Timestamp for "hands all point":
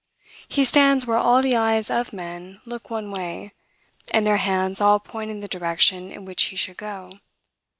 4.37-5.29